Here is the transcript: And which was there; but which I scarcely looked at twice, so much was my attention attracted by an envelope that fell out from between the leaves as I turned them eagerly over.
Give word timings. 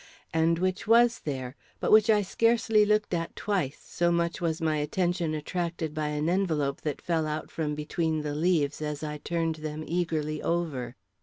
And 0.33 0.57
which 0.57 0.87
was 0.87 1.19
there; 1.25 1.55
but 1.79 1.91
which 1.91 2.09
I 2.09 2.23
scarcely 2.23 2.85
looked 2.85 3.13
at 3.13 3.35
twice, 3.35 3.77
so 3.87 4.11
much 4.11 4.41
was 4.41 4.59
my 4.59 4.77
attention 4.77 5.35
attracted 5.35 5.93
by 5.93 6.07
an 6.07 6.27
envelope 6.27 6.81
that 6.81 7.03
fell 7.03 7.27
out 7.27 7.51
from 7.51 7.75
between 7.75 8.21
the 8.23 8.33
leaves 8.33 8.81
as 8.81 9.03
I 9.03 9.19
turned 9.19 9.57
them 9.57 9.83
eagerly 9.85 10.41
over. 10.41 10.95